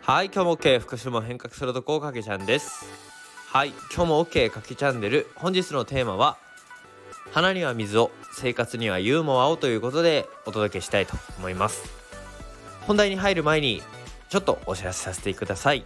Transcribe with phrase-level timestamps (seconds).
[0.00, 2.86] はい今日も OK 福島変革するとこかけちゃんです。
[3.48, 5.26] はい今日も OK かけチャンネル。
[5.34, 6.38] 本日のテーマは
[7.30, 11.92] 花には水を生活にはユーモアをということでお届けしたいと思います。
[12.86, 13.82] 本題に入る前に
[14.30, 15.84] ちょっとお知らせさせてください。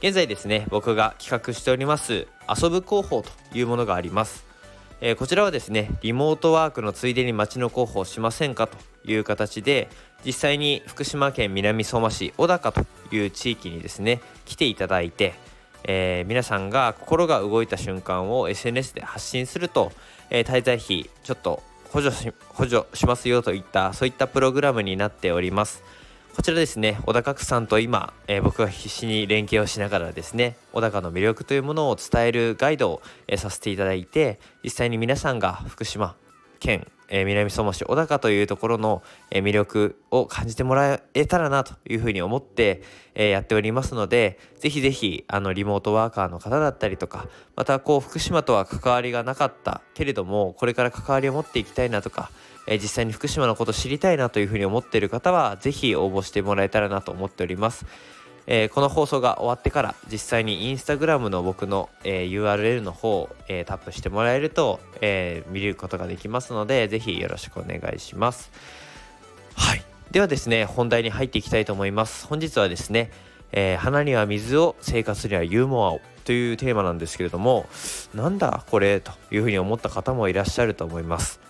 [0.00, 4.49] 現在ですね僕が企画しております遊ぶ広報というものがあります。
[5.02, 9.88] えー、こちらはですねリモートワークのついでに街の広報しませんかという形で
[10.24, 15.34] 実際に福島県南相馬市小高という地域にですね来ていただいて、
[15.84, 19.92] えー、皆さんが心が動いた瞬間を SNS で発信すると、
[20.28, 25.82] えー、滞在費ちょっと補助し補助しますよといったそういったプログラムになっております。
[26.36, 36.14] こちらですね小高区さんと今、えー、僕が必死に連携をしながらですね小高の魅力というものを伝えるガイドを、えー、させていただいて実際に皆さんが福島
[36.60, 42.82] 県、えー、南相馬市小高というところの、え魅力を感じてもらえたらなというふうに思って、
[43.14, 52.30] えやっておりますのでぜひぜひあのリモートワーカーの方だったりとかまたこう福島とは関わりがなかったけれどもこれから関わりを持っていきたいなとか
[52.70, 57.84] え実際に福島のこと知りたいなというふうに思っている方は是非応募してもらえたらなと思っております。
[58.46, 68.52] えー、この放送が終わってから実際にインスタグラムの僕の、えー、URL の方を、えー、タップしてもらえると、え見ることができますので是非よろしくお願いします。
[69.56, 72.28] はいではですね本題に入っていきたいと思います。
[72.28, 73.10] 本日はですね、
[73.50, 77.66] え花には水を生活にはユーモアをというテーマなんですけれども
[78.14, 81.49] なんだこれというふうに思った方もいらっしゃると思います。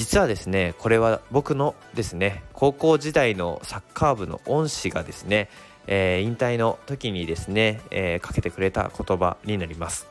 [0.00, 5.50] 実はですねこれは僕のですね高校時代のサッカー部の恩師がですね、
[5.86, 10.06] えー、引退の時にですね、えー、かけてくれた言葉になります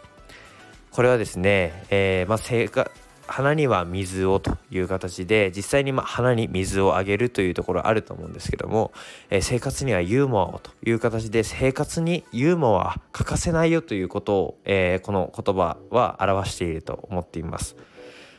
[0.92, 2.92] これはですね、えー、まあ、
[3.26, 8.92] 花には水をという形で実際にま花に水をあげるというところあると思うんですけども、
[9.32, 17.76] えー、生活にはユーモアをという形で生活にユーモアは欠かせないよということを、えー、この言葉は表していると思っています。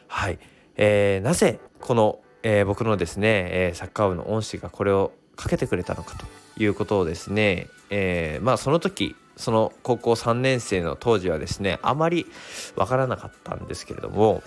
[0.07, 0.39] はい
[0.83, 6.25] えー、なぜこの、えー、僕のですね、え、サッカー部の恩師がこれをかけてくれたのかと
[6.57, 12.27] いうことをですね、えまあその時その高校3年生の当時はですねあまり
[12.77, 14.43] わからなかったんですけれども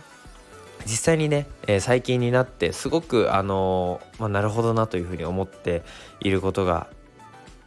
[0.86, 5.84] 実際にね、えー、最近になってすごくあのー、まあ、なるほどなというふうに思って
[6.20, 6.88] いることが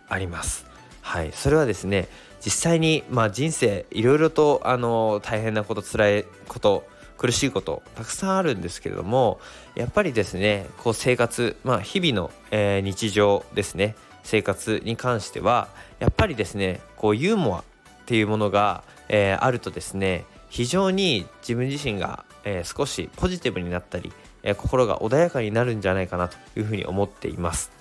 [0.08, 0.66] あります。
[1.02, 2.08] はい、それはですね
[2.40, 6.86] 実際に、まあ、人生いろいろと、あのー、大変なこと辛いこと
[7.18, 9.40] 苦しいことたくさんあるんですけれども
[9.74, 15.68] やっぱりですねこう生活、まあ、日々の、えー、日常ですね生活に関しては
[15.98, 17.64] やっぱりですねこうユーモアっ
[18.06, 24.12] ていうものが、えー、あるとですね非常に自分自身が、えー、少しポジティブになったり、
[24.42, 27.72] え心が穏やかになるんじゃないかなというふうに思っています。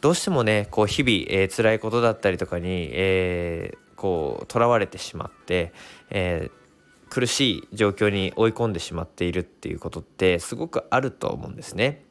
[0.00, 5.72] どうしてもねこう日々、えー、辛いことだったりとかに、えー、こう囚われてしまって、
[6.10, 6.65] えー、
[7.08, 12.04] 苦しい状況に追い込んでしまっているっていうことってすごくあると思うんですね。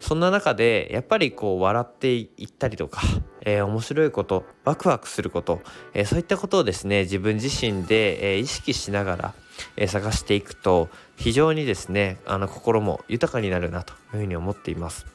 [0.00, 3.02] そんな中でやっぱりこう笑っていったりとか、
[3.42, 5.60] えー、面白いことワクワクすること、
[5.94, 9.34] えー、そういったことをですね自分自身で、えー、意識しながら、
[9.76, 15.06] え探していくと非常にですねあの心も豊かになるなというふうに思っています。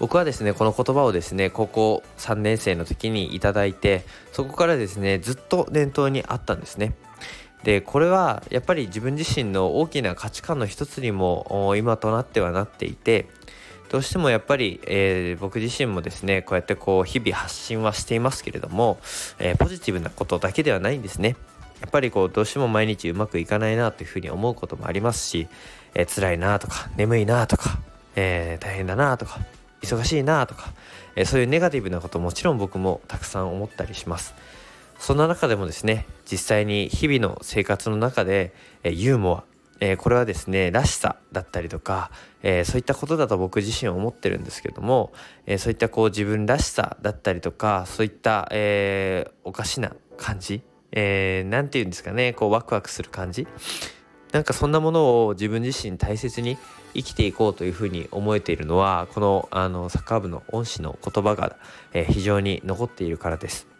[0.00, 6.94] 僕はですねこの言葉をですね高校3年生の時にいただいてそこからですねずっと念頭にあったんですね。
[7.64, 13.28] でこれはやっぱり自分自身の大きな価値観の一つにも今となってはなっていて
[13.92, 18.98] どうしてもやっぱり、えー、僕自身もですねこうやってこう日々発信はしていますけれども、
[19.38, 21.36] えー、ポジティブなことだけではないんですね。
[21.82, 25.46] やっぱりこうどうしても毎日うまくいかないなというふうに思うこともありますし、
[25.94, 27.80] えー、辛いなとか眠いなとか、
[28.16, 29.40] えー、大変だなとか
[29.82, 30.72] 忙しいなとか、
[31.16, 34.34] え、そういうネガティブなこともちろん僕もたくさん思ったりします。
[35.02, 38.54] そんな中でもですね実際に日々の生活の中で、
[38.84, 39.44] えユーモア、
[39.80, 42.12] えこれはですねらしさだったりとか、
[42.44, 45.12] えそういったことだと僕自身は思ってるんですけども、
[45.44, 50.62] えそういったこう自分らしさだったりとかそういった、えおかしな感じ
[50.92, 53.48] 何、えー、て言うんですかねこうワクワクする感じ
[54.30, 56.56] なんかそんなものを自分自身大切に
[56.94, 61.56] 生きていこうというふうに思えているのはこのあのサッカー部の恩師の言葉が、
[61.92, 63.71] え、非常に残っているからです。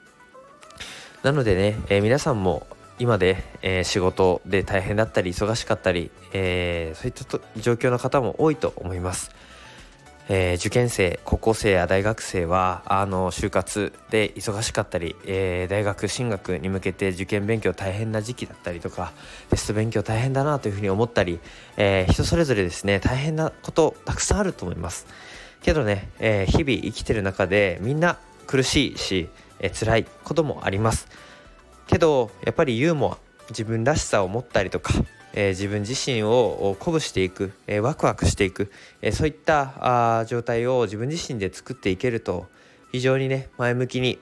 [1.22, 2.66] なのでね、えー、皆さんも
[2.98, 9.30] 今で、えー、仕事で大変だったり忙しかったり、えー、そういった状況の方も多いと思います。
[10.28, 19.12] えー、受験生高校生や大学生はあの就活で忙しかったり、えー、大学進学に向けて受験勉強大変な時期だったりとか
[19.50, 21.40] テスト勉強大変だなというふうに思ったり、
[21.76, 25.06] えー、人それぞれですね大変なことたくさんあると思います
[25.62, 28.18] けどね、え日々生きてる中でみんな
[28.48, 29.28] 苦しいし、
[29.62, 31.08] え、辛いこともあります。
[31.86, 33.18] けどやっぱりユーモア
[33.50, 34.92] 自分らしさを持ったりとか
[35.34, 38.70] え、自分自身を鼓舞していく、え、ワクワクしていく、
[39.00, 42.46] え、そういったあ状態を自分自身で作っていけると
[42.92, 44.18] 非常にね前向きに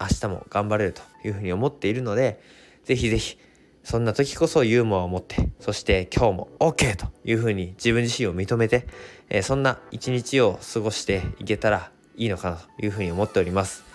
[0.00, 2.40] 明日も頑張れるというふうに思っているので
[2.84, 3.38] ぜひぜひ
[3.84, 8.86] そんな時こそユーモアを持ってそして今日も OK というふうに自分自身を認めて、
[9.28, 13.85] えそんな一日を過ごしていけたらいいのかなというふうに思っております。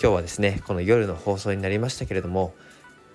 [0.00, 2.54] 今日はですねこの夜の放送になりましたけれども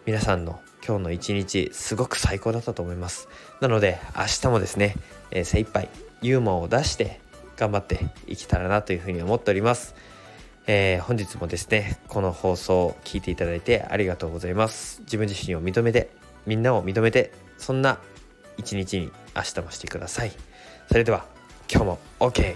[0.05, 3.27] 皆さんの今日の一日すごく最高だったと思います。
[3.61, 4.95] なので明日もですね、
[5.29, 5.89] えー、精一杯
[6.21, 7.19] ユーモアを出して
[7.57, 9.93] 頑張っていけたらなというふうに思っております、
[10.65, 15.01] えー、本日もですねこの放送を聞いていただいてありがとうございます。
[15.01, 16.09] 自分自身を認めて
[16.45, 17.99] みんなを認めてそんな
[18.57, 20.31] 一日に明日もしてください。
[20.87, 21.25] それでは
[21.71, 22.55] 今日も OK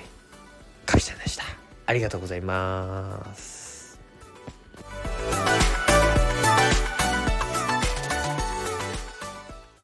[0.86, 1.44] かきちゃんでした。
[1.86, 3.63] ありがとうございます。